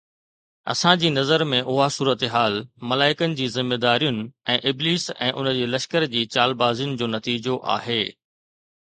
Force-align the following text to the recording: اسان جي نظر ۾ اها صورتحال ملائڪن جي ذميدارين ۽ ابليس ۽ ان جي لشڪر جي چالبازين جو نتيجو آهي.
اسان 0.71 1.01
جي 1.01 1.09
نظر 1.17 1.41
۾ 1.49 1.57
اها 1.73 1.89
صورتحال 1.95 2.55
ملائڪن 2.91 3.35
جي 3.41 3.49
ذميدارين 3.57 4.17
۽ 4.55 4.55
ابليس 4.71 5.05
۽ 5.27 5.29
ان 5.43 5.51
جي 5.59 5.69
لشڪر 5.75 6.07
جي 6.15 6.25
چالبازين 6.37 6.97
جو 7.03 7.11
نتيجو 7.19 7.61
آهي. 7.77 7.99